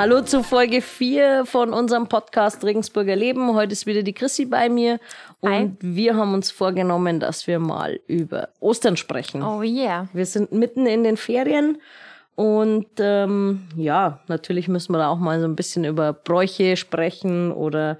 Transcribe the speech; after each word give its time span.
Hallo 0.00 0.22
zu 0.22 0.42
Folge 0.42 0.80
4 0.80 1.44
von 1.44 1.74
unserem 1.74 2.08
Podcast 2.08 2.64
Regensburger 2.64 3.16
Leben. 3.16 3.52
Heute 3.52 3.72
ist 3.72 3.84
wieder 3.84 4.02
die 4.02 4.14
Chrissy 4.14 4.46
bei 4.46 4.70
mir 4.70 4.98
und 5.40 5.50
Hi. 5.50 5.70
wir 5.80 6.16
haben 6.16 6.32
uns 6.32 6.50
vorgenommen, 6.50 7.20
dass 7.20 7.46
wir 7.46 7.58
mal 7.58 8.00
über 8.06 8.48
Ostern 8.60 8.96
sprechen. 8.96 9.42
Oh 9.42 9.60
yeah. 9.60 10.08
Wir 10.14 10.24
sind 10.24 10.52
mitten 10.52 10.86
in 10.86 11.04
den 11.04 11.18
Ferien 11.18 11.82
und 12.34 12.86
ähm, 12.98 13.68
ja, 13.76 14.20
natürlich 14.26 14.68
müssen 14.68 14.94
wir 14.94 15.00
da 15.00 15.08
auch 15.08 15.18
mal 15.18 15.38
so 15.38 15.46
ein 15.46 15.54
bisschen 15.54 15.84
über 15.84 16.14
Bräuche 16.14 16.78
sprechen 16.78 17.52
oder 17.52 17.98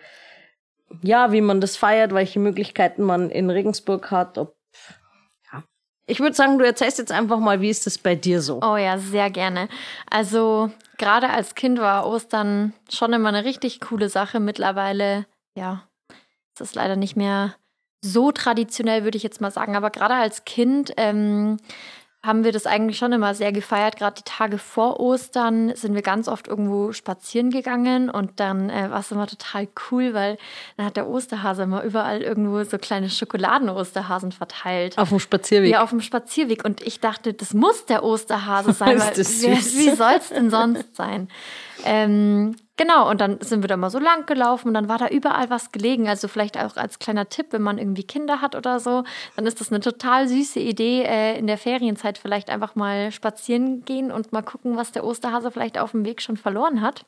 ja, 1.03 1.33
wie 1.33 1.43
man 1.43 1.61
das 1.61 1.77
feiert, 1.77 2.15
welche 2.15 2.41
Möglichkeiten 2.41 3.03
man 3.03 3.29
in 3.29 3.51
Regensburg 3.51 4.11
hat. 4.11 4.39
Ob. 4.39 4.57
Ich 6.11 6.19
würde 6.19 6.35
sagen, 6.35 6.59
du 6.59 6.67
erzählst 6.67 6.99
jetzt 6.99 7.13
einfach 7.13 7.39
mal, 7.39 7.61
wie 7.61 7.71
ist 7.71 7.87
das 7.87 7.97
bei 7.97 8.17
dir 8.17 8.43
so? 8.43 8.61
Oh 8.63 8.77
ja, 8.77 8.99
sehr 8.99 9.31
gerne. 9.31 9.69
Also 10.11 10.71
gerade 10.99 11.31
als 11.31 11.55
Kind 11.55 11.79
war 11.79 12.05
Ostern 12.05 12.73
schon 12.93 13.13
immer 13.13 13.29
eine 13.29 13.45
richtig 13.45 13.81
coole 13.81 14.09
Sache. 14.09 14.41
Mittlerweile, 14.41 15.27
ja, 15.57 15.85
ist 16.09 16.61
das 16.61 16.75
leider 16.75 16.97
nicht 16.97 17.17
mehr 17.17 17.55
so 18.05 18.33
traditionell, 18.33 19.05
würde 19.05 19.19
ich 19.19 19.23
jetzt 19.23 19.41
mal 19.41 19.53
sagen. 19.53 19.77
Aber 19.77 19.91
gerade 19.91 20.15
als 20.15 20.45
Kind 20.45 20.93
ähm, 20.97 21.59
haben 22.23 22.45
wir 22.45 22.53
das 22.53 22.67
eigentlich 22.67 22.99
schon 22.99 23.13
immer 23.13 23.35
sehr 23.35 23.51
gefeiert. 23.51 23.97
Gerade 23.97 24.17
die 24.17 24.31
Tage 24.31 24.59
vor 24.59 25.01
Ostern 25.01 25.75
sind 25.75 25.95
wir 25.95 26.03
ganz 26.03 26.29
oft 26.29 26.49
irgendwo 26.49 26.93
spazieren 26.93 27.51
gegangen 27.51 28.11
und 28.11 28.41
dann 28.41 28.69
äh, 28.69 28.91
war 28.91 29.01
es 29.01 29.11
immer 29.11 29.27
total 29.27 29.69
cool, 29.91 30.13
weil 30.13 30.37
dann 30.77 30.85
hat 30.85 30.97
der 30.97 31.09
Osterhase 31.09 31.63
immer 31.63 31.83
überall 31.83 32.21
irgendwo 32.21 32.63
so 32.65 32.77
kleine 32.77 33.09
Schokoladen-Osterhasen 33.09 34.33
verteilt. 34.33 34.99
Auf 34.99 35.09
dem 35.09 35.19
Spazierweg. 35.19 35.71
Ja, 35.71 35.83
auf 35.83 35.91
dem 35.91 36.03
Spazierweg. 36.03 36.65
Und 36.65 36.83
ich 36.83 37.01
dachte, 37.01 37.33
das 37.33 37.55
muss 37.55 37.87
der 37.87 38.05
Osterhase 38.05 38.73
sein, 38.73 38.99
weil 39.01 39.17
wie 39.17 39.91
soll 39.97 40.15
es 40.19 40.29
denn 40.29 40.51
sonst 40.51 40.97
sein? 40.97 41.29
Ähm, 41.85 42.55
genau, 42.81 43.11
und 43.11 43.21
dann 43.21 43.39
sind 43.43 43.63
wir 43.63 43.69
da 43.69 43.77
mal 43.77 43.91
so 43.91 43.99
lang 43.99 44.25
gelaufen 44.25 44.69
und 44.69 44.75
dann 44.75 44.89
war 44.89 44.97
da 44.97 45.09
überall 45.09 45.51
was 45.51 45.71
gelegen. 45.71 46.09
Also 46.09 46.29
vielleicht 46.29 46.57
auch 46.57 46.77
als 46.77 46.99
kleiner 46.99 47.29
Tipp, 47.29 47.49
wenn 47.51 47.61
man 47.61 47.77
irgendwie 47.77 48.05
Kinder 48.05 48.41
hat 48.41 48.57
oder 48.57 48.81
so, 48.81 49.05
dann 49.37 49.45
ist 49.45 49.61
das 49.61 49.71
eine 49.71 49.81
total 49.81 50.27
süße 50.27 50.59
Idee, 50.59 51.03
äh, 51.03 51.39
in 51.39 51.47
der 51.47 51.59
Ferienzeit 51.59 52.17
vielleicht 52.17 52.49
einfach 52.49 52.77
mal 52.77 53.13
spazieren 53.13 53.85
gehen 53.85 54.11
und 54.11 54.33
mal 54.33 54.43
gucken, 54.43 54.79
was 54.79 54.93
der 54.93 55.05
Osterhase 55.05 55.51
vielleicht 55.51 55.77
auf 55.77 55.91
dem 55.91 56.07
Weg 56.07 56.23
schon 56.23 56.39
verloren 56.39 56.81
hat. 56.81 57.05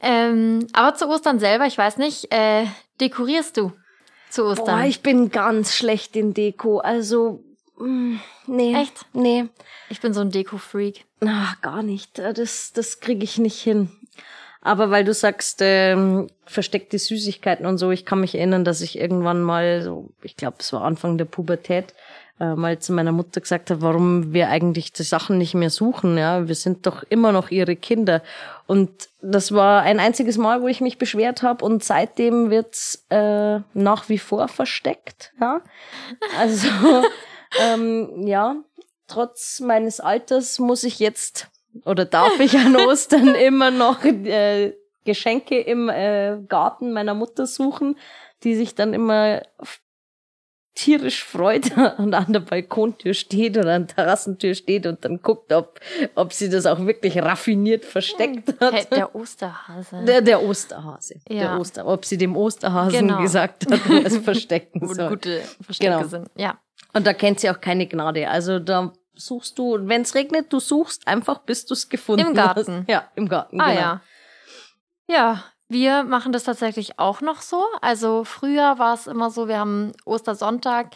Ähm, 0.00 0.66
aber 0.72 0.94
zu 0.94 1.06
Ostern 1.06 1.38
selber, 1.38 1.66
ich 1.66 1.76
weiß 1.76 1.98
nicht, 1.98 2.32
äh, 2.32 2.64
dekorierst 3.02 3.58
du 3.58 3.72
zu 4.30 4.46
Ostern? 4.46 4.78
Boah, 4.78 4.86
ich 4.86 5.02
bin 5.02 5.30
ganz 5.30 5.74
schlecht 5.74 6.16
in 6.16 6.32
Deko. 6.32 6.78
Also, 6.78 7.44
nee. 8.46 8.74
Echt? 8.74 9.06
Nee. 9.12 9.46
ich 9.88 10.00
bin 10.00 10.12
so 10.12 10.20
ein 10.20 10.30
Deko-Freak. 10.30 11.04
Na, 11.20 11.54
gar 11.62 11.82
nicht. 11.82 12.18
Das, 12.18 12.72
das 12.72 13.00
kriege 13.00 13.24
ich 13.24 13.38
nicht 13.38 13.60
hin. 13.60 13.90
Aber 14.62 14.90
weil 14.90 15.04
du 15.04 15.14
sagst, 15.14 15.60
ähm, 15.62 16.28
versteckte 16.44 16.98
Süßigkeiten 16.98 17.64
und 17.64 17.78
so, 17.78 17.90
ich 17.90 18.04
kann 18.04 18.20
mich 18.20 18.34
erinnern, 18.34 18.64
dass 18.64 18.82
ich 18.82 18.98
irgendwann 18.98 19.42
mal, 19.42 19.82
so, 19.82 20.10
ich 20.22 20.36
glaube, 20.36 20.56
es 20.60 20.72
war 20.72 20.82
Anfang 20.82 21.16
der 21.16 21.24
Pubertät, 21.24 21.94
äh, 22.38 22.54
mal 22.54 22.78
zu 22.78 22.92
meiner 22.92 23.12
Mutter 23.12 23.40
gesagt 23.40 23.70
habe, 23.70 23.82
warum 23.82 24.32
wir 24.34 24.48
eigentlich 24.48 24.92
die 24.92 25.02
Sachen 25.02 25.38
nicht 25.38 25.54
mehr 25.54 25.70
suchen. 25.70 26.18
Ja, 26.18 26.48
wir 26.48 26.54
sind 26.54 26.86
doch 26.86 27.02
immer 27.08 27.32
noch 27.32 27.50
ihre 27.50 27.76
Kinder. 27.76 28.22
Und 28.66 28.90
das 29.22 29.52
war 29.52 29.82
ein 29.82 29.98
einziges 30.00 30.36
Mal, 30.36 30.62
wo 30.62 30.68
ich 30.68 30.80
mich 30.80 30.98
beschwert 30.98 31.42
habe 31.42 31.64
und 31.64 31.84
seitdem 31.84 32.50
wird's 32.50 33.04
äh, 33.10 33.60
nach 33.74 34.08
wie 34.08 34.18
vor 34.18 34.48
versteckt. 34.48 35.32
Ja, 35.40 35.60
also 36.38 36.68
ähm, 37.58 38.26
ja, 38.26 38.56
trotz 39.06 39.60
meines 39.60 40.00
Alters 40.00 40.58
muss 40.58 40.84
ich 40.84 40.98
jetzt 40.98 41.48
oder 41.84 42.04
darf 42.04 42.38
ich 42.40 42.56
an 42.58 42.76
Ostern 42.88 43.34
immer 43.34 43.70
noch 43.70 44.04
äh, 44.04 44.74
Geschenke 45.04 45.60
im 45.60 45.88
äh, 45.88 46.38
Garten 46.48 46.92
meiner 46.92 47.14
Mutter 47.14 47.46
suchen, 47.46 47.96
die 48.42 48.54
sich 48.54 48.74
dann 48.74 48.92
immer 48.94 49.42
tierisch 50.74 51.24
freut 51.24 51.76
und 51.98 52.14
an 52.14 52.32
der 52.32 52.40
Balkontür 52.40 53.12
steht 53.12 53.58
oder 53.58 53.74
an 53.74 53.86
der 53.86 53.96
Terrassentür 53.96 54.54
steht 54.54 54.86
und 54.86 55.04
dann 55.04 55.20
guckt, 55.20 55.52
ob, 55.52 55.80
ob 56.14 56.32
sie 56.32 56.48
das 56.48 56.64
auch 56.64 56.78
wirklich 56.86 57.18
raffiniert 57.18 57.84
versteckt 57.84 58.54
Hey, 58.60 58.70
hat. 58.82 58.92
der 58.96 59.14
Osterhase. 59.14 60.04
Der, 60.06 60.20
der 60.22 60.42
Osterhase. 60.42 61.16
Der 61.28 61.36
Ja. 61.36 61.58
Oster, 61.58 61.86
ob 61.86 62.04
sie 62.04 62.16
dem 62.16 62.36
Osterhasen 62.36 63.08
Genau. 63.08 63.20
gesagt 63.20 63.70
hat, 63.70 63.88
wo 63.88 63.94
er 63.94 64.06
es 64.06 64.16
verstecken 64.24 64.86
soll. 64.94 65.08
gute 65.08 65.42
Verstecke 65.60 65.92
Genau. 65.96 66.06
sind. 66.08 66.30
Ja. 66.36 66.58
Und 66.92 67.06
da 67.06 67.12
kennt 67.12 67.40
sie 67.40 67.50
auch 67.50 67.60
keine 67.60 67.86
Gnade. 67.86 68.28
Also 68.28 68.58
da 68.58 68.92
suchst 69.14 69.58
du, 69.58 69.78
wenn 69.82 70.02
es 70.02 70.14
regnet, 70.14 70.52
du 70.52 70.60
suchst 70.60 71.06
einfach, 71.06 71.38
bis 71.40 71.66
du 71.66 71.74
es 71.74 71.88
gefunden 71.88 72.28
Im 72.28 72.34
Garten. 72.34 72.80
hast. 72.80 72.88
Ja, 72.88 73.08
im 73.14 73.28
Garten. 73.28 73.60
Ah 73.60 73.68
genau. 73.68 73.80
ja. 73.80 74.00
Ja, 75.08 75.44
wir 75.68 76.02
machen 76.02 76.32
das 76.32 76.44
tatsächlich 76.44 76.98
auch 76.98 77.20
noch 77.20 77.42
so. 77.42 77.62
Also 77.80 78.24
früher 78.24 78.78
war 78.78 78.94
es 78.94 79.06
immer 79.06 79.30
so, 79.30 79.46
wir 79.46 79.58
haben 79.58 79.92
Ostersonntag, 80.04 80.88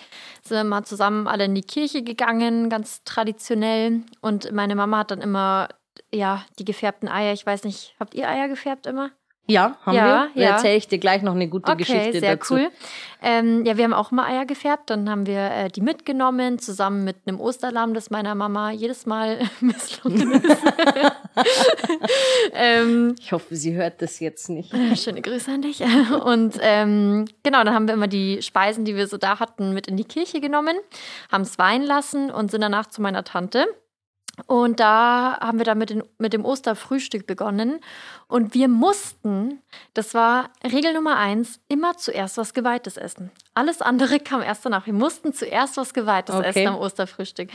sind 0.42 0.56
wir 0.56 0.64
mal 0.64 0.84
zusammen 0.84 1.28
alle 1.28 1.44
in 1.44 1.54
die 1.54 1.62
Kirche 1.62 2.02
gegangen, 2.02 2.68
ganz 2.68 3.04
traditionell. 3.04 4.02
Und 4.20 4.50
meine 4.52 4.74
Mama 4.74 4.98
hat 4.98 5.12
dann 5.12 5.20
immer, 5.20 5.68
ja, 6.12 6.44
die 6.58 6.64
gefärbten 6.64 7.08
Eier. 7.08 7.32
Ich 7.32 7.46
weiß 7.46 7.64
nicht, 7.64 7.94
habt 8.00 8.14
ihr 8.14 8.28
Eier 8.28 8.48
gefärbt 8.48 8.86
immer? 8.86 9.10
Ja, 9.46 9.76
haben 9.84 9.94
Ja, 9.94 10.04
wir. 10.04 10.30
Da 10.34 10.40
ja. 10.40 10.50
erzähle 10.56 10.76
ich 10.76 10.88
dir 10.88 10.98
gleich 10.98 11.20
noch 11.22 11.34
eine 11.34 11.48
gute 11.48 11.70
Okay, 11.70 11.82
Geschichte 11.84 12.20
sehr 12.20 12.36
dazu. 12.36 12.54
cool. 12.54 12.70
Ähm, 13.20 13.64
ja, 13.66 13.76
wir 13.76 13.84
haben 13.84 13.92
auch 13.92 14.10
immer 14.10 14.26
Eier 14.26 14.46
gefärbt. 14.46 14.88
Dann 14.90 15.08
haben 15.10 15.26
wir 15.26 15.50
äh, 15.50 15.68
die 15.68 15.82
mitgenommen, 15.82 16.58
zusammen 16.58 17.04
mit 17.04 17.16
einem 17.26 17.40
Osterlamm, 17.40 17.92
das 17.94 18.10
meiner 18.10 18.34
Mama 18.34 18.70
jedes 18.70 19.04
Mal 19.06 19.38
misslungen 19.60 20.32
ist. 20.32 20.56
ähm, 22.54 23.14
Ich 23.20 23.32
hoffe, 23.32 23.56
sie 23.56 23.74
hört 23.74 24.00
das 24.02 24.20
jetzt 24.20 24.48
nicht. 24.48 24.72
schöne 24.96 25.20
Grüße 25.22 25.50
an 25.50 25.62
dich. 25.62 25.80
Und 26.24 26.58
ähm, 26.60 27.26
genau, 27.42 27.64
dann 27.64 27.74
haben 27.74 27.86
wir 27.86 27.94
immer 27.94 28.08
die 28.08 28.42
Speisen, 28.42 28.84
die 28.84 28.96
wir 28.96 29.06
so 29.06 29.16
da 29.18 29.40
hatten, 29.40 29.74
mit 29.74 29.86
in 29.86 29.96
die 29.96 30.04
Kirche 30.04 30.40
genommen, 30.40 30.76
haben 31.30 31.42
es 31.42 31.58
weihen 31.58 31.82
lassen 31.82 32.30
und 32.30 32.50
sind 32.50 32.60
danach 32.60 32.86
zu 32.86 33.02
meiner 33.02 33.24
Tante. 33.24 33.66
Und 34.46 34.80
da 34.80 35.38
haben 35.40 35.58
wir 35.58 35.64
dann 35.64 35.78
mit, 35.78 35.90
den, 35.90 36.02
mit 36.18 36.32
dem 36.32 36.44
Osterfrühstück 36.44 37.24
begonnen. 37.26 37.80
Und 38.26 38.52
wir 38.52 38.66
mussten, 38.66 39.62
das 39.94 40.12
war 40.12 40.50
Regel 40.64 40.92
Nummer 40.92 41.16
eins, 41.16 41.60
immer 41.68 41.96
zuerst 41.96 42.36
was 42.36 42.52
Geweihtes 42.52 42.96
essen. 42.96 43.30
Alles 43.54 43.80
andere 43.80 44.18
kam 44.20 44.42
erst 44.42 44.66
danach. 44.66 44.86
Wir 44.86 44.92
mussten 44.92 45.32
zuerst 45.32 45.76
was 45.76 45.94
Geweihtes 45.94 46.34
Okay. 46.34 46.48
essen 46.48 46.66
am 46.66 46.76
Osterfrühstück. 46.76 47.48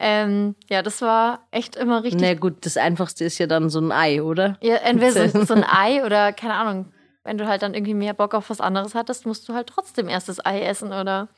Ähm, 0.00 0.54
ja, 0.70 0.80
das 0.82 1.02
war 1.02 1.46
echt 1.50 1.76
immer 1.76 2.02
richtig 2.02 2.22
Na 2.22 2.32
gut, 2.34 2.64
das 2.64 2.78
Einfachste 2.78 3.24
ist 3.24 3.36
ja 3.38 3.46
dann 3.46 3.68
so 3.68 3.80
ein 3.80 3.92
Ei, 3.92 4.22
oder? 4.22 4.56
ja, 4.62 4.76
entweder 4.76 5.28
so, 5.28 5.44
so 5.44 5.54
ein 5.54 5.64
Ei 5.64 6.04
oder 6.04 6.32
keine 6.32 6.54
Ahnung. 6.54 6.92
Wenn 7.24 7.38
du 7.38 7.46
halt 7.46 7.62
dann 7.62 7.74
irgendwie 7.74 7.94
mehr 7.94 8.14
Bock 8.14 8.34
auf 8.34 8.48
was 8.50 8.60
anderes 8.60 8.94
hattest, 8.94 9.26
musst 9.26 9.48
du 9.48 9.54
halt 9.54 9.68
trotzdem 9.68 10.08
erst 10.08 10.28
das 10.28 10.44
Ei 10.44 10.62
essen 10.62 10.92
oder 10.92 11.28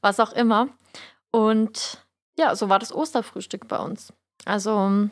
was 0.00 0.20
auch 0.20 0.32
immer. 0.32 0.68
Und 1.32 1.98
ja, 2.38 2.54
so 2.54 2.68
war 2.68 2.78
das 2.78 2.94
Osterfrühstück 2.94 3.68
bei 3.68 3.78
uns. 3.78 4.12
Also, 4.44 5.08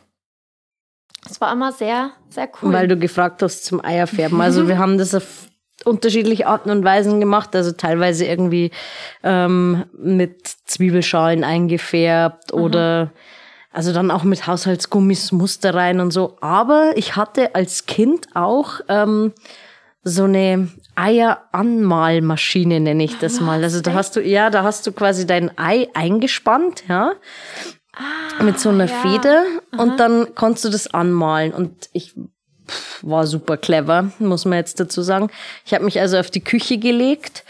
es 1.28 1.40
war 1.40 1.52
immer 1.52 1.72
sehr, 1.72 2.10
sehr 2.28 2.48
cool. 2.60 2.72
Weil 2.72 2.88
du 2.88 2.96
gefragt 2.96 3.42
hast 3.42 3.64
zum 3.64 3.84
Eierfärben. 3.84 4.40
Also 4.40 4.68
wir 4.68 4.78
haben 4.78 4.98
das 4.98 5.14
auf 5.14 5.48
unterschiedliche 5.84 6.46
Arten 6.46 6.70
und 6.70 6.84
Weisen 6.84 7.20
gemacht. 7.20 7.54
Also 7.54 7.72
teilweise 7.72 8.26
irgendwie 8.26 8.70
ähm, 9.22 9.84
mit 9.96 10.46
Zwiebelschalen 10.46 11.44
eingefärbt 11.44 12.52
oder 12.52 13.12
also 13.72 13.92
dann 13.92 14.10
auch 14.10 14.22
mit 14.22 14.46
Haushaltsgummis 14.46 15.32
Muster 15.32 15.74
rein 15.74 16.00
und 16.00 16.10
so. 16.10 16.36
Aber 16.40 16.92
ich 16.96 17.16
hatte 17.16 17.54
als 17.54 17.86
Kind 17.86 18.28
auch 18.34 18.80
ähm, 18.88 19.32
so 20.02 20.24
eine 20.24 20.68
Eieranmalmaschine, 20.94 22.80
nenne 22.80 23.04
ich 23.04 23.18
das 23.18 23.40
mal. 23.40 23.62
Also 23.62 23.80
da 23.80 23.94
hast 23.94 24.16
du, 24.16 24.20
ja, 24.20 24.50
da 24.50 24.62
hast 24.64 24.86
du 24.86 24.92
quasi 24.92 25.26
dein 25.26 25.56
Ei 25.56 25.88
eingespannt, 25.94 26.84
ja 26.88 27.14
mit 28.40 28.58
so 28.58 28.70
einer 28.70 28.86
ja. 28.86 28.94
Feder 29.02 29.44
und 29.76 30.00
dann 30.00 30.34
konntest 30.34 30.64
du 30.64 30.68
das 30.70 30.92
anmalen 30.92 31.52
und 31.52 31.90
ich 31.92 32.14
pff, 32.66 33.00
war 33.02 33.26
super 33.26 33.56
clever, 33.56 34.10
muss 34.18 34.44
man 34.44 34.58
jetzt 34.58 34.80
dazu 34.80 35.02
sagen. 35.02 35.30
Ich 35.64 35.74
habe 35.74 35.84
mich 35.84 36.00
also 36.00 36.18
auf 36.18 36.30
die 36.30 36.42
Küche 36.42 36.78
gelegt 36.78 37.44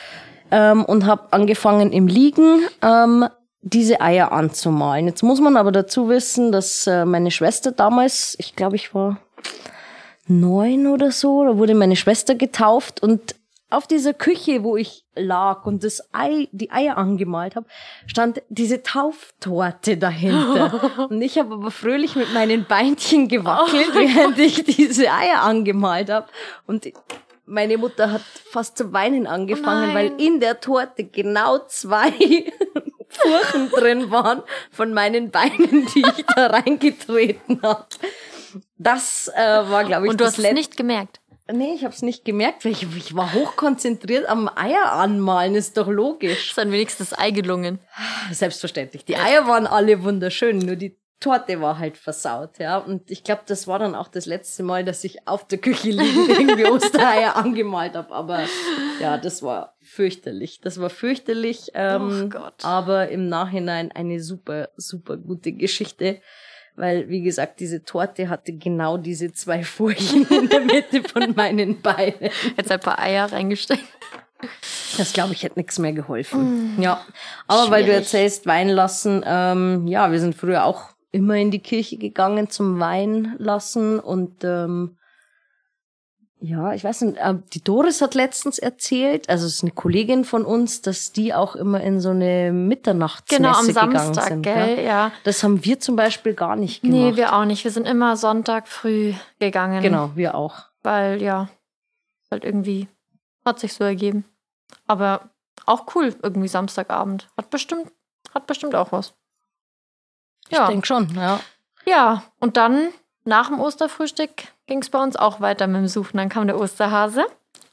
ähm, 0.50 0.84
und 0.84 1.06
habe 1.06 1.32
angefangen 1.32 1.92
im 1.92 2.06
Liegen 2.06 2.62
ähm, 2.82 3.26
diese 3.62 4.00
Eier 4.00 4.32
anzumalen. 4.32 5.06
Jetzt 5.06 5.22
muss 5.22 5.40
man 5.40 5.56
aber 5.56 5.70
dazu 5.70 6.08
wissen, 6.08 6.50
dass 6.50 6.86
äh, 6.86 7.04
meine 7.04 7.30
Schwester 7.30 7.70
damals, 7.70 8.34
ich 8.38 8.56
glaube, 8.56 8.76
ich 8.76 8.94
war 8.94 9.18
neun 10.26 10.88
oder 10.88 11.12
so, 11.12 11.44
da 11.44 11.56
wurde 11.56 11.74
meine 11.74 11.96
Schwester 11.96 12.34
getauft 12.34 13.02
und 13.02 13.36
auf 13.72 13.86
dieser 13.86 14.14
Küche, 14.14 14.62
wo 14.62 14.76
ich 14.76 15.04
lag 15.14 15.64
und 15.64 15.82
das 15.82 16.08
Ei, 16.12 16.48
die 16.52 16.70
Eier 16.70 16.96
angemalt 16.96 17.56
habe, 17.56 17.66
stand 18.06 18.42
diese 18.48 18.82
Tauftorte 18.82 19.96
dahinter. 19.96 21.08
und 21.10 21.22
ich 21.22 21.38
habe 21.38 21.54
aber 21.54 21.70
fröhlich 21.70 22.14
mit 22.14 22.32
meinen 22.34 22.64
Beinchen 22.64 23.28
gewackelt, 23.28 23.94
während 23.94 24.38
ich 24.38 24.64
diese 24.64 25.10
Eier 25.10 25.42
angemalt 25.42 26.10
habe. 26.10 26.28
Und 26.66 26.92
meine 27.46 27.78
Mutter 27.78 28.12
hat 28.12 28.22
fast 28.50 28.78
zu 28.78 28.92
weinen 28.92 29.26
angefangen, 29.26 29.90
Oh 29.90 29.94
weil 29.94 30.20
in 30.20 30.40
der 30.40 30.60
Torte 30.60 31.04
genau 31.04 31.58
zwei 31.66 32.12
Furchen 33.08 33.70
drin 33.70 34.10
waren 34.10 34.42
von 34.70 34.92
meinen 34.94 35.30
Beinen, 35.30 35.86
die 35.94 36.00
ich 36.16 36.24
da 36.34 36.46
reingetreten 36.48 37.60
habe. 37.62 37.86
Das 38.78 39.30
äh, 39.34 39.40
war, 39.40 39.84
glaube 39.84 40.06
ich, 40.06 40.10
Und 40.10 40.20
du 40.20 40.24
das 40.24 40.38
hast 40.38 40.44
es 40.44 40.52
nicht 40.52 40.76
gemerkt. 40.76 41.21
Nee, 41.52 41.74
ich 41.74 41.84
habe 41.84 41.94
es 41.94 42.02
nicht 42.02 42.24
gemerkt, 42.24 42.64
weil 42.64 42.72
ich, 42.72 42.86
ich 42.96 43.14
war 43.14 43.32
hochkonzentriert 43.32 44.28
am 44.28 44.48
Eier 44.48 44.92
anmalen, 44.92 45.54
ist 45.54 45.76
doch 45.76 45.88
logisch. 45.88 46.48
Ist 46.50 46.58
dann 46.58 46.72
wenigstens 46.72 47.10
das 47.10 47.18
Ei 47.18 47.30
gelungen. 47.30 47.78
Selbstverständlich. 48.30 49.04
Die 49.04 49.16
Eier 49.16 49.46
waren 49.46 49.66
alle 49.66 50.02
wunderschön, 50.02 50.58
nur 50.58 50.76
die 50.76 50.96
Torte 51.22 51.60
war 51.60 51.78
halt 51.78 51.96
versaut, 51.96 52.58
ja. 52.58 52.78
Und 52.78 53.10
ich 53.10 53.22
glaube, 53.22 53.42
das 53.46 53.68
war 53.68 53.78
dann 53.78 53.94
auch 53.94 54.08
das 54.08 54.26
letzte 54.26 54.62
Mal, 54.62 54.84
dass 54.84 55.04
ich 55.04 55.26
auf 55.28 55.46
der 55.46 55.58
Küche 55.58 55.90
liegend 55.90 56.28
irgendwie 56.38 56.66
Ostereier 56.66 57.36
angemalt 57.36 57.94
habe. 57.94 58.12
Aber 58.12 58.40
ja, 59.00 59.16
das 59.18 59.42
war 59.42 59.76
fürchterlich. 59.80 60.60
Das 60.60 60.80
war 60.80 60.90
fürchterlich. 60.90 61.70
Ähm, 61.74 62.28
Ach 62.34 62.40
Gott. 62.40 62.64
Aber 62.64 63.08
im 63.08 63.28
Nachhinein 63.28 63.92
eine 63.92 64.20
super, 64.20 64.70
super 64.76 65.16
gute 65.16 65.52
Geschichte. 65.52 66.20
Weil, 66.74 67.08
wie 67.08 67.22
gesagt, 67.22 67.60
diese 67.60 67.84
Torte 67.84 68.28
hatte 68.28 68.54
genau 68.54 68.96
diese 68.96 69.32
zwei 69.32 69.62
Furchen 69.62 70.26
in 70.28 70.48
der 70.48 70.60
Mitte 70.60 71.02
von 71.02 71.34
meinen 71.36 71.82
Beinen. 71.82 72.30
Jetzt 72.56 72.70
ein 72.70 72.80
paar 72.80 72.98
Eier 72.98 73.30
reingesteckt. 73.30 73.84
Das 74.98 75.12
glaube 75.12 75.32
ich 75.34 75.42
hätte 75.42 75.58
nichts 75.58 75.78
mehr 75.78 75.92
geholfen. 75.92 76.80
Ja, 76.80 77.04
aber 77.46 77.70
weil 77.70 77.82
du 77.82 77.90
Schwierig. 77.90 78.04
erzählst, 78.04 78.46
Wein 78.46 78.68
lassen, 78.68 79.22
ähm, 79.24 79.86
ja, 79.86 80.10
wir 80.10 80.18
sind 80.18 80.34
früher 80.34 80.64
auch 80.64 80.88
immer 81.12 81.36
in 81.36 81.50
die 81.50 81.60
Kirche 81.60 81.96
gegangen 81.98 82.50
zum 82.50 82.80
Wein 82.80 83.34
lassen 83.38 84.00
und 84.00 84.42
ähm, 84.44 84.96
ja, 86.44 86.72
ich 86.72 86.82
weiß 86.82 87.02
nicht, 87.02 87.18
äh, 87.18 87.34
die 87.52 87.62
Doris 87.62 88.00
hat 88.02 88.14
letztens 88.14 88.58
erzählt, 88.58 89.28
also 89.30 89.46
es 89.46 89.54
ist 89.54 89.62
eine 89.62 89.70
Kollegin 89.70 90.24
von 90.24 90.44
uns, 90.44 90.82
dass 90.82 91.12
die 91.12 91.32
auch 91.32 91.54
immer 91.54 91.80
in 91.80 92.00
so 92.00 92.10
eine 92.10 92.50
Mitternachtsmesse 92.52 93.40
Genau, 93.40 93.56
am 93.80 93.92
Samstag, 93.92 94.26
sind. 94.28 94.42
gell? 94.42 94.76
Ja? 94.78 94.82
Ja. 94.82 95.12
Das 95.24 95.42
haben 95.44 95.64
wir 95.64 95.78
zum 95.78 95.94
Beispiel 95.94 96.34
gar 96.34 96.56
nicht 96.56 96.82
gemacht. 96.82 96.96
Nee, 96.98 97.16
wir 97.16 97.34
auch 97.36 97.44
nicht. 97.44 97.62
Wir 97.62 97.70
sind 97.70 97.86
immer 97.86 98.16
Sonntag 98.16 98.66
früh 98.66 99.14
gegangen. 99.38 99.82
genau, 99.82 100.10
wir 100.16 100.34
auch. 100.34 100.64
Weil, 100.82 101.22
ja, 101.22 101.48
halt 102.30 102.44
irgendwie 102.44 102.88
hat 103.44 103.60
sich 103.60 103.72
so 103.74 103.84
ergeben. 103.84 104.24
Aber 104.88 105.30
auch 105.64 105.94
cool, 105.94 106.14
irgendwie 106.22 106.48
Samstagabend. 106.48 107.28
Hat 107.36 107.50
bestimmt, 107.50 107.92
hat 108.34 108.48
bestimmt 108.48 108.74
auch 108.74 108.90
was. 108.90 109.14
Ich 110.48 110.56
Ja. 110.58 110.66
denke 110.66 110.86
schon, 110.86 111.14
ja. 111.14 111.38
Ja, 111.84 112.24
und 112.40 112.56
dann 112.56 112.88
nach 113.24 113.48
dem 113.48 113.60
Osterfrühstück 113.60 114.30
ging 114.66 114.80
es 114.82 114.90
bei 114.90 115.02
uns 115.02 115.16
auch 115.16 115.40
weiter 115.40 115.66
mit 115.66 115.76
dem 115.76 115.88
Suchen. 115.88 116.16
Dann 116.16 116.28
kam 116.28 116.46
der 116.46 116.58
Osterhase 116.58 117.24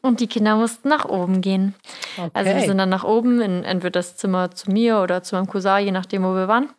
und 0.02 0.20
die 0.20 0.28
Kinder 0.28 0.56
mussten 0.56 0.90
nach 0.90 1.06
oben 1.06 1.42
gehen. 1.42 1.76
Okay. 2.18 2.30
Also 2.34 2.52
wir 2.54 2.62
sind 2.62 2.78
dann 2.78 2.90
nach 2.90 3.04
oben 3.04 3.42
in 3.42 3.64
entweder 3.64 3.92
das 4.00 4.16
Zimmer 4.18 4.52
zu 4.52 4.72
mir 4.72 5.00
oder 5.02 5.24
zu 5.24 5.36
meinem 5.36 5.48
Cousin, 5.48 5.80
je 5.86 5.92
nachdem, 5.92 6.24
wo 6.24 6.34
wir 6.36 6.48
waren. 6.48 6.70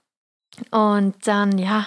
Und 0.70 1.14
dann, 1.26 1.58
ja, 1.58 1.87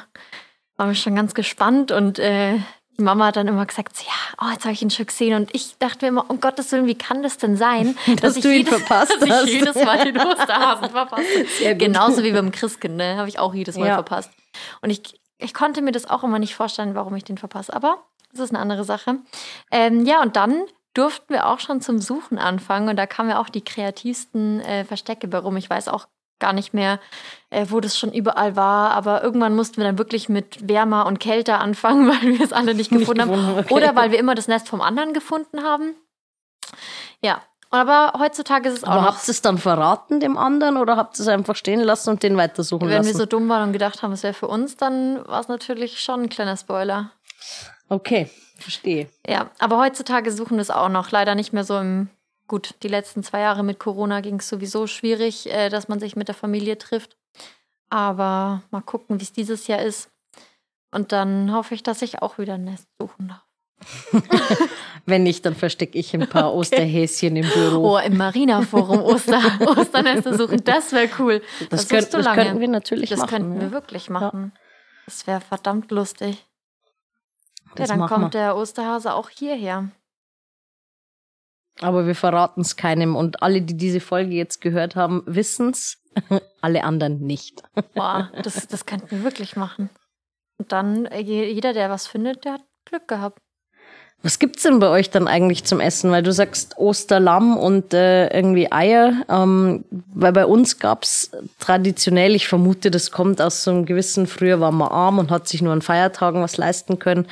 waren 0.77 0.89
wir 0.89 0.95
schon 0.95 1.15
ganz 1.15 1.33
gespannt 1.33 1.91
und 1.91 2.17
äh, 2.19 2.57
die 2.97 3.01
Mama 3.03 3.25
hat 3.27 3.35
dann 3.37 3.47
immer 3.47 3.65
gesagt, 3.65 3.97
so, 3.97 4.03
ja, 4.05 4.13
oh, 4.47 4.51
jetzt 4.53 4.63
habe 4.65 4.73
ich 4.73 4.81
ihn 4.83 4.89
schon 4.91 5.07
gesehen. 5.07 5.33
Und 5.35 5.53
ich 5.55 5.77
dachte 5.79 6.05
mir 6.05 6.09
immer, 6.09 6.29
um 6.29 6.39
Gottes 6.39 6.71
Willen, 6.71 6.85
wie 6.85 6.95
kann 6.95 7.23
das 7.23 7.37
denn 7.37 7.57
sein, 7.57 7.97
Dass 8.21 8.35
du 8.35 8.53
ihn 8.53 8.67
verpasst 8.67 9.15
dass 9.19 9.29
hast. 9.29 9.47
ich 9.47 9.53
jedes 9.53 9.75
Mal 9.75 10.03
den 10.11 10.17
Osterhasen 10.27 10.89
verpasse. 10.91 11.23
Gut. 11.59 11.79
Genauso 11.79 12.23
wie 12.23 12.31
beim 12.31 12.51
Christkind, 12.51 12.97
ne? 12.97 13.17
Habe 13.17 13.29
ich 13.29 13.39
auch 13.39 13.53
jedes 13.53 13.77
Mal 13.77 13.87
Ja. 13.87 13.95
verpasst. 13.95 14.31
Und 14.81 14.91
ich, 14.91 15.01
ich 15.43 15.53
konnte 15.53 15.81
mir 15.81 15.91
das 15.91 16.09
auch 16.09 16.23
immer 16.23 16.39
nicht 16.39 16.55
vorstellen, 16.55 16.95
warum 16.95 17.15
ich 17.15 17.23
den 17.23 17.37
verpasse. 17.37 17.73
Aber 17.73 18.03
das 18.31 18.41
ist 18.41 18.49
eine 18.51 18.59
andere 18.59 18.83
Sache. 18.83 19.17
Ähm, 19.71 20.05
ja, 20.05 20.21
und 20.21 20.35
dann 20.35 20.63
durften 20.93 21.33
wir 21.33 21.47
auch 21.47 21.59
schon 21.59 21.81
zum 21.81 21.99
Suchen 21.99 22.37
anfangen. 22.37 22.89
Und 22.89 22.95
da 22.95 23.05
kamen 23.05 23.29
ja 23.29 23.39
auch 23.39 23.49
die 23.49 23.63
kreativsten 23.63 24.61
äh, 24.61 24.85
Verstecke 24.85 25.27
bei 25.27 25.37
rum. 25.39 25.57
Ich 25.57 25.69
weiß 25.69 25.87
auch 25.87 26.07
gar 26.39 26.53
nicht 26.53 26.73
mehr, 26.73 26.99
äh, 27.51 27.67
wo 27.69 27.79
das 27.79 27.97
schon 27.97 28.11
überall 28.11 28.55
war. 28.55 28.91
Aber 28.91 29.23
irgendwann 29.23 29.55
mussten 29.55 29.77
wir 29.77 29.85
dann 29.85 29.97
wirklich 29.97 30.29
mit 30.29 30.67
wärmer 30.67 31.05
und 31.05 31.19
kälter 31.19 31.59
anfangen, 31.59 32.07
weil 32.09 32.37
wir 32.37 32.45
es 32.45 32.53
alle 32.53 32.73
nicht 32.73 32.91
Nicht 32.91 33.01
gefunden 33.01 33.21
haben. 33.21 33.31
gefunden, 33.31 33.59
okay. 33.59 33.73
Oder 33.73 33.95
weil 33.95 34.11
wir 34.11 34.19
immer 34.19 34.35
das 34.35 34.47
Nest 34.47 34.67
vom 34.67 34.81
anderen 34.81 35.13
gefunden 35.13 35.63
haben. 35.63 35.95
Ja. 37.21 37.41
Aber 37.73 38.13
heutzutage 38.19 38.69
ist 38.69 38.77
es 38.77 38.83
auch 38.83 38.89
Aber 38.89 39.01
noch 39.01 39.15
habt 39.15 39.27
ihr 39.27 39.31
es 39.31 39.41
dann 39.41 39.57
verraten 39.57 40.19
dem 40.19 40.37
anderen 40.37 40.77
oder 40.77 40.95
habt 40.95 41.17
ihr 41.17 41.23
es 41.23 41.27
einfach 41.27 41.55
stehen 41.55 41.79
lassen 41.79 42.11
und 42.11 42.21
den 42.21 42.37
weitersuchen 42.37 42.87
Wenn 42.87 42.97
lassen? 42.97 43.07
wir 43.07 43.15
so 43.15 43.25
dumm 43.25 43.49
waren 43.49 43.63
und 43.63 43.73
gedacht 43.73 44.03
haben, 44.03 44.11
es 44.11 44.21
wäre 44.21 44.35
für 44.35 44.47
uns, 44.47 44.77
dann 44.77 45.27
war 45.27 45.39
es 45.39 45.47
natürlich 45.47 45.99
schon 45.99 46.21
ein 46.21 46.29
kleiner 46.29 46.55
Spoiler. 46.55 47.09
okay, 47.89 48.29
verstehe. 48.59 49.09
Ja, 49.27 49.49
aber 49.57 49.79
heutzutage 49.79 50.31
suchen 50.31 50.57
wir 50.57 50.61
es 50.61 50.69
auch 50.69 50.89
noch. 50.89 51.09
Leider 51.09 51.33
nicht 51.33 51.51
mehr 51.51 51.63
so 51.63 51.79
im. 51.79 52.09
Gut, 52.47 52.75
die 52.83 52.89
letzten 52.89 53.23
zwei 53.23 53.39
Jahre 53.39 53.63
mit 53.63 53.79
Corona 53.79 54.21
ging 54.21 54.35
es 54.35 54.49
sowieso 54.49 54.85
schwierig, 54.85 55.51
äh, 55.51 55.69
dass 55.69 55.87
man 55.87 55.99
sich 55.99 56.15
mit 56.15 56.27
der 56.27 56.35
Familie 56.35 56.77
trifft. 56.77 57.17
Aber 57.89 58.61
mal 58.69 58.81
gucken, 58.81 59.19
wie 59.19 59.23
es 59.23 59.31
dieses 59.33 59.65
Jahr 59.65 59.81
ist. 59.81 60.11
Und 60.91 61.11
dann 61.11 61.51
hoffe 61.53 61.73
ich, 61.73 61.81
dass 61.81 62.03
ich 62.03 62.21
auch 62.21 62.37
wieder 62.37 62.53
ein 62.53 62.65
Nest 62.65 62.87
suchen 62.99 63.29
darf. 63.29 63.43
Wenn 65.05 65.23
nicht, 65.23 65.45
dann 65.45 65.53
verstecke 65.55 65.97
ich 65.97 66.13
ein 66.13 66.29
paar 66.29 66.53
Osterhäschen 66.55 67.35
im 67.35 67.49
Büro. 67.49 67.95
Oh, 67.95 67.97
im 67.97 68.15
Marina-Forum 68.17 69.01
Oster, 69.01 69.41
Osternester 69.77 70.37
suchen, 70.37 70.63
das 70.63 70.91
wäre 70.93 71.09
cool. 71.19 71.41
das, 71.69 71.81
suchst 71.81 71.89
könnt, 71.91 72.13
du 72.13 72.17
das 72.21 72.33
könnten 72.35 72.59
wir 72.61 72.67
natürlich 72.69 73.09
Das 73.09 73.19
machen. 73.19 73.29
könnten 73.29 73.55
ja. 73.55 73.61
wir 73.61 73.71
wirklich 73.71 74.09
machen. 74.09 74.53
Das 75.05 75.27
wäre 75.27 75.41
verdammt 75.41 75.91
lustig. 75.91 76.45
Das 77.75 77.89
ja, 77.89 77.97
dann 77.97 78.07
kommt 78.07 78.33
wir. 78.33 78.39
der 78.39 78.55
Osterhase 78.55 79.13
auch 79.13 79.29
hierher. 79.29 79.89
Aber 81.81 82.05
wir 82.05 82.15
verraten 82.15 82.61
es 82.61 82.75
keinem. 82.75 83.15
Und 83.15 83.41
alle, 83.41 83.61
die 83.61 83.75
diese 83.75 83.99
Folge 83.99 84.31
jetzt 84.35 84.61
gehört 84.61 84.95
haben, 84.95 85.23
wissen's. 85.25 85.97
alle 86.61 86.83
anderen 86.83 87.19
nicht. 87.21 87.63
Boah, 87.95 88.31
das, 88.43 88.67
das 88.67 88.85
könnten 88.85 89.09
wir 89.09 89.23
wirklich 89.23 89.55
machen. 89.55 89.89
Und 90.59 90.71
dann, 90.71 91.07
äh, 91.07 91.19
je- 91.19 91.51
jeder, 91.51 91.73
der 91.73 91.89
was 91.89 92.05
findet, 92.07 92.45
der 92.45 92.53
hat 92.53 92.61
Glück 92.85 93.07
gehabt. 93.07 93.41
Was 94.25 94.39
gibt's 94.39 94.63
denn 94.63 94.79
bei 94.79 94.87
euch 94.87 95.09
dann 95.09 95.27
eigentlich 95.27 95.65
zum 95.65 95.81
Essen? 95.81 96.09
Weil 96.09 96.23
du 96.23 96.31
sagst 96.31 96.77
Osterlamm 96.77 97.57
und 97.57 97.93
äh, 97.93 98.27
irgendwie 98.33 98.71
Eier. 98.71 99.25
Ähm, 99.27 99.83
weil 100.13 100.31
bei 100.31 100.45
uns 100.45 100.79
gab's 100.79 101.31
traditionell, 101.59 102.33
ich 102.33 102.47
vermute, 102.47 102.89
das 102.89 103.11
kommt 103.11 103.41
aus 103.41 103.65
so 103.65 103.71
einem 103.71 103.85
gewissen, 103.85 104.25
früher 104.25 104.61
war 104.61 104.71
man 104.71 104.87
arm 104.87 105.19
und 105.19 105.29
hat 105.29 105.49
sich 105.49 105.61
nur 105.61 105.73
an 105.73 105.81
Feiertagen 105.81 106.41
was 106.41 106.55
leisten 106.55 106.99
können. 106.99 107.25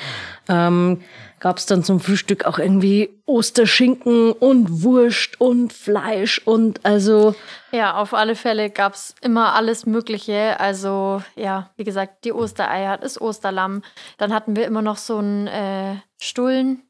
Ähm, 0.49 0.99
gab's 1.41 1.65
dann 1.65 1.83
zum 1.83 1.99
Frühstück 1.99 2.45
auch 2.45 2.57
irgendwie 2.59 3.09
Osterschinken 3.25 4.31
und 4.31 4.83
Wurst 4.83 5.41
und 5.41 5.73
Fleisch 5.73 6.39
und 6.45 6.85
also 6.85 7.35
Ja, 7.71 7.95
auf 7.95 8.13
alle 8.13 8.35
Fälle 8.35 8.69
gab 8.69 8.93
es 8.93 9.15
immer 9.21 9.55
alles 9.55 9.87
Mögliche. 9.87 10.59
Also, 10.59 11.23
ja, 11.35 11.71
wie 11.75 11.83
gesagt, 11.83 12.25
die 12.25 12.31
Ostereier, 12.31 12.97
das 12.97 13.19
Osterlamm. 13.19 13.81
Dann 14.17 14.31
hatten 14.33 14.55
wir 14.55 14.65
immer 14.65 14.83
noch 14.83 14.97
so 14.97 15.17
einen 15.17 15.47
äh, 15.47 15.95
Stullen. 16.21 16.83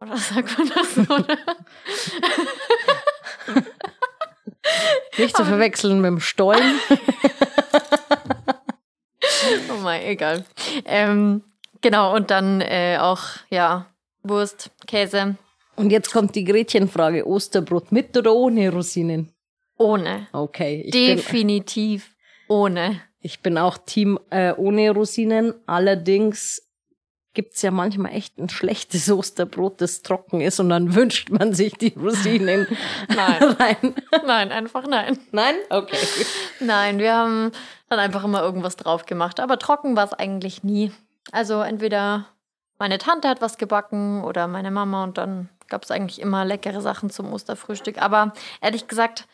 Oder 0.00 0.16
sagt 0.16 0.58
man 0.58 0.72
das 0.74 0.94
so? 0.94 1.02
nicht 5.18 5.36
zu 5.36 5.44
verwechseln 5.44 6.00
mit 6.00 6.08
dem 6.08 6.20
Stollen. 6.20 6.80
oh 9.70 9.76
mein, 9.82 10.00
egal. 10.02 10.46
Ähm, 10.86 11.44
genau, 11.82 12.14
und 12.14 12.30
dann 12.30 12.60
äh, 12.62 12.96
auch, 13.00 13.20
ja, 13.50 13.86
Wurst, 14.22 14.70
Käse, 14.86 15.36
Und 15.76 15.90
jetzt 15.90 16.12
kommt 16.12 16.34
die 16.34 16.44
Gretchenfrage. 16.44 17.26
Osterbrot 17.26 17.92
mit 17.92 18.16
oder 18.16 18.32
ohne 18.34 18.70
Rosinen? 18.72 19.32
ohne. 19.78 20.28
Okay. 20.32 20.82
Ich 20.86 20.92
bin, 20.92 21.16
Definitiv 21.16 22.14
ohne. 22.48 23.00
Ich 23.20 23.40
bin 23.40 23.58
auch 23.58 23.78
Team 23.78 24.18
äh, 24.30 24.52
ohne 24.56 24.90
Rosinen. 24.92 25.54
Allerdings 25.66 26.62
gibt's 27.34 27.62
ja 27.62 27.70
manchmal 27.72 28.12
echt 28.12 28.38
ein 28.38 28.48
schlechtes 28.48 29.10
Osterbrot, 29.10 29.80
das 29.80 30.02
trocken 30.02 30.40
ist 30.40 30.60
und 30.60 30.68
dann 30.68 30.94
wünscht 30.94 31.30
man 31.30 31.52
sich 31.54 31.72
die 31.74 31.94
Rosinen 31.96 32.66
Nein. 33.08 33.42
rein. 33.42 33.94
Nein, 34.26 34.52
einfach 34.52 34.86
nein. 34.86 35.18
Nein? 35.32 35.54
Okay. 35.70 35.96
Nein, 36.60 36.98
wir 36.98 37.16
haben 37.16 37.50
dann 37.88 37.98
einfach 37.98 38.22
immer 38.24 38.42
irgendwas 38.42 38.76
drauf 38.76 39.06
gemacht. 39.06 39.40
Aber 39.40 39.58
trocken 39.58 39.96
war 39.96 40.04
es 40.04 40.12
eigentlich 40.12 40.62
nie. 40.62 40.92
Also 41.30 41.60
entweder 41.60 42.26
meine 42.78 42.98
Tante 42.98 43.28
hat 43.28 43.40
was 43.40 43.58
gebacken 43.58 44.24
oder 44.24 44.48
meine 44.48 44.70
Mama 44.70 45.04
und 45.04 45.18
dann 45.18 45.48
gab 45.68 45.84
es 45.84 45.90
eigentlich 45.90 46.20
immer 46.20 46.44
leckere 46.44 46.80
Sachen 46.80 47.10
zum 47.10 47.32
Osterfrühstück. 47.32 48.00
Aber 48.02 48.32
ehrlich 48.60 48.88
gesagt, 48.88 49.28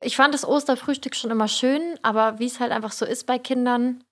ich 0.00 0.16
fand 0.16 0.34
das 0.34 0.46
Osterfrühstück 0.46 1.16
schon 1.16 1.30
immer 1.30 1.48
schön, 1.48 1.98
aber 2.02 2.38
wie 2.38 2.46
es 2.46 2.60
halt 2.60 2.72
einfach 2.72 2.92
so 2.92 3.06
ist 3.06 3.26
bei 3.26 3.38
Kindern, 3.38 4.04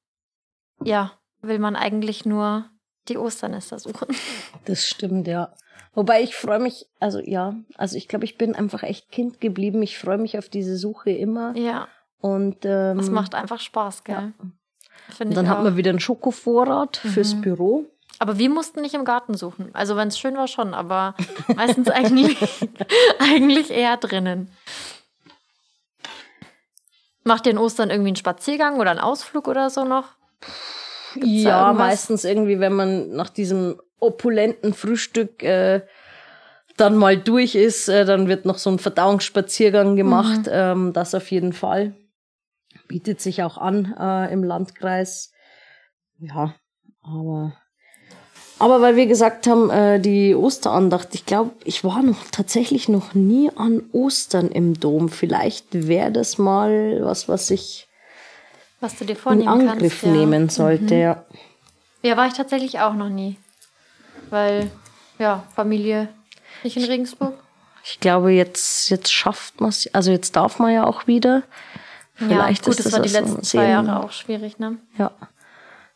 ja, 0.83 1.12
will 1.42 1.59
man 1.59 1.76
eigentlich 1.76 2.25
nur 2.25 2.64
die 3.09 3.19
Osternester 3.19 3.78
suchen. 3.78 4.09
Das 4.64 4.87
stimmt, 4.87 5.26
ja. 5.26 5.52
Wobei 5.92 6.23
ich 6.23 6.37
freue 6.37 6.61
mich, 6.61 6.87
also 7.00 7.19
ja, 7.19 7.54
also 7.76 7.97
ich 7.97 8.09
glaube, 8.09 8.25
ich 8.25 8.38
bin 8.38 8.54
einfach 8.54 8.85
echt 8.85 9.11
Kind 9.11 9.40
geblieben. 9.40 9.83
Ich 9.83 9.99
freue 9.99 10.19
mich 10.19 10.38
auf 10.38 10.49
diese 10.49 10.76
Suche 10.76 11.11
immer. 11.11 11.54
Ja, 11.57 11.88
Und 12.21 12.64
ähm, 12.64 12.97
das 12.97 13.11
macht 13.11 13.35
einfach 13.35 13.61
Spaß, 13.61 14.04
gell? 14.04 14.33
Und 15.21 15.37
dann 15.37 15.49
hat 15.49 15.62
man 15.62 15.76
wieder 15.76 15.90
einen 15.90 16.00
Schokovorrat 16.00 16.97
fürs 16.97 17.35
Mhm. 17.35 17.40
Büro. 17.42 17.85
Aber 18.18 18.38
wir 18.38 18.50
mussten 18.50 18.82
nicht 18.82 18.94
im 18.94 19.04
Garten 19.04 19.35
suchen. 19.35 19.71
Also 19.73 19.97
wenn 19.97 20.09
es 20.09 20.18
schön 20.18 20.37
war 20.37 20.47
schon, 20.49 20.75
aber 20.75 21.14
meistens 21.56 21.88
eigentlich, 21.88 22.38
eigentlich 23.18 23.71
eher 23.71 23.97
drinnen. 23.97 24.50
Macht 27.25 27.47
ihr 27.47 27.52
in 27.52 27.59
Ostern 27.59 27.90
irgendwie 27.90 28.09
einen 28.11 28.16
Spaziergang 28.16 28.80
oder 28.80 28.90
einen 28.90 29.00
Ausflug 29.00 29.47
oder 29.49 29.71
so 29.71 29.85
noch? 29.85 30.09
Gibt's 31.14 31.28
ja, 31.42 31.73
meistens 31.73 32.25
irgendwie, 32.25 32.59
wenn 32.59 32.73
man 32.73 33.11
nach 33.11 33.28
diesem 33.30 33.80
opulenten 34.00 34.75
Frühstück 34.75 35.42
äh, 35.42 35.82
dann 36.76 36.97
mal 36.97 37.16
durch 37.16 37.54
ist, 37.54 37.88
äh, 37.88 38.04
dann 38.04 38.28
wird 38.28 38.44
noch 38.44 38.59
so 38.59 38.71
ein 38.71 38.78
Verdauungsspaziergang 38.78 39.94
gemacht. 39.94 40.42
Ähm, 40.49 40.92
das 40.92 41.14
auf 41.14 41.30
jeden 41.30 41.52
Fall. 41.52 41.94
Bietet 42.92 43.22
sich 43.22 43.42
auch 43.42 43.56
an 43.56 43.96
äh, 43.99 44.30
im 44.30 44.44
Landkreis. 44.44 45.32
Ja, 46.18 46.54
aber 47.00 47.54
aber 48.58 48.82
weil 48.82 48.96
wir 48.96 49.06
gesagt 49.06 49.46
haben, 49.46 49.70
äh, 49.70 49.99
die 49.99 50.34
Osterandacht, 50.34 51.14
ich 51.14 51.25
glaube, 51.25 51.52
ich 51.64 51.84
war 51.84 52.02
noch 52.02 52.18
tatsächlich 52.30 52.90
noch 52.90 53.14
nie 53.14 53.50
an 53.56 53.82
Ostern 53.92 54.50
im 54.50 54.78
Dom. 54.78 55.08
Vielleicht 55.08 55.88
wäre 55.88 56.12
das 56.12 56.37
mal 56.37 57.00
was, 57.02 57.30
was 57.30 57.50
ich 57.50 57.88
Was 58.80 58.94
du 58.96 59.06
dir 59.06 59.14
in 59.14 59.18
vornehmen 59.18 59.49
Angriff 59.49 60.02
kannst. 60.02 60.02
Ja. 60.02 60.11
nehmen 60.11 60.49
sollte. 60.50 60.94
Ja. 60.94 61.25
ja, 62.02 62.14
war 62.18 62.26
ich 62.26 62.34
tatsächlich 62.34 62.78
auch 62.80 62.92
noch 62.92 63.08
nie. 63.08 63.38
Weil, 64.28 64.70
ja, 65.18 65.44
Familie 65.56 66.11
nicht 66.62 66.76
in 66.76 66.84
Regensburg. 66.84 67.32
Ich 67.84 68.00
glaube, 68.00 68.32
jetzt, 68.32 68.90
jetzt 68.90 69.11
schafft 69.11 69.62
man 69.62 69.70
es, 69.70 69.92
also 69.94 70.11
jetzt 70.11 70.37
darf 70.37 70.58
man 70.58 70.72
ja 70.75 70.87
auch 70.87 71.06
wieder. 71.06 71.42
Vielleicht 72.26 72.67
ja, 72.67 72.71
gut, 72.71 72.79
ist 72.79 72.79
das 72.79 72.85
das 72.85 72.93
war 72.93 73.00
die 73.00 73.12
letzten 73.12 73.43
zwei 73.43 73.69
Jahre 73.69 74.02
auch 74.02 74.12
schwierig, 74.12 74.59
ne? 74.59 74.79
Ja. 74.99 75.11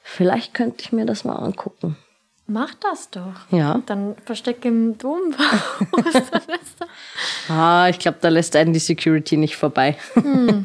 Vielleicht 0.03 0.55
könnte 0.55 0.77
ich 0.81 0.93
mir 0.93 1.07
das 1.07 1.25
mal 1.25 1.37
angucken. 1.37 1.97
Mach 2.47 2.75
das 2.75 3.11
doch. 3.11 3.35
Ja. 3.51 3.83
Dann 3.87 4.15
versteck 4.25 4.65
im 4.65 4.97
Dom. 4.99 5.35
Ah, 7.49 7.89
ich 7.89 7.99
glaube, 7.99 8.19
da 8.21 8.29
lässt 8.29 8.57
einen 8.57 8.73
die 8.73 8.81
Security 8.81 9.37
nicht 9.37 9.57
vorbei. 9.57 9.97
Hm. 10.15 10.65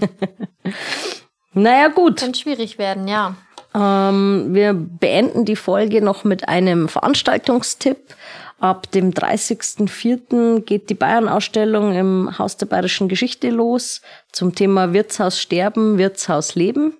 naja, 1.53 1.89
gut. 1.89 2.18
Kann 2.20 2.34
schwierig 2.34 2.77
werden, 2.77 3.08
ja. 3.08 3.36
Ähm, 3.74 4.48
wir 4.53 4.74
beenden 4.74 5.46
die 5.46 5.56
Folge 5.56 6.01
noch 6.01 6.24
mit 6.24 6.50
einem 6.50 6.89
Veranstaltungstipp. 6.89 8.15
Ab 8.62 8.91
dem 8.91 9.10
30.04. 9.10 10.62
geht 10.62 10.91
die 10.91 10.94
Bayern-Ausstellung 10.94 11.94
im 11.94 12.38
Haus 12.38 12.58
der 12.58 12.68
Bayerischen 12.68 13.10
Geschichte 13.10 13.50
los 13.50 14.01
zum 14.32 14.53
Thema 14.53 14.94
Wirtshaus 14.94 15.41
sterben, 15.41 15.98
Wirtshaus 15.98 16.53
leben. 16.53 16.94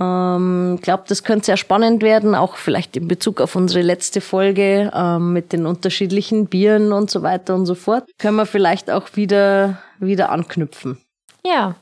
Ähm, 0.00 0.78
glaube, 0.80 1.04
das 1.06 1.22
könnte 1.22 1.44
sehr 1.44 1.58
spannend 1.58 2.02
werden, 2.02 2.34
auch 2.34 2.56
vielleicht 2.56 2.96
in 2.96 3.08
Bezug 3.08 3.42
auf 3.42 3.56
unsere 3.56 3.82
letzte 3.82 4.22
Folge 4.22 4.90
ähm, 4.94 5.34
mit 5.34 5.52
den 5.52 5.66
unterschiedlichen 5.66 6.46
Bieren 6.46 6.94
und 6.94 7.10
so 7.10 7.22
weiter 7.22 7.54
und 7.54 7.66
so 7.66 7.74
fort. 7.74 8.08
Können 8.16 8.36
wir 8.36 8.46
vielleicht 8.46 8.90
auch 8.90 9.16
wieder, 9.16 9.82
wieder 9.98 10.30
anknüpfen. 10.30 10.96
Ja. 11.44 11.74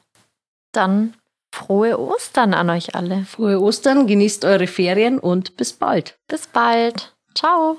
Dann 0.72 1.14
frohe 1.54 2.00
Ostern 2.00 2.52
an 2.52 2.68
euch 2.68 2.96
alle. 2.96 3.22
Frohe 3.26 3.60
Ostern, 3.60 4.08
genießt 4.08 4.44
eure 4.44 4.66
Ferien 4.66 5.20
und 5.20 5.56
bis 5.56 5.72
bald. 5.72 6.18
Bis 6.26 6.48
bald. 6.48 7.14
Ciao. 7.36 7.78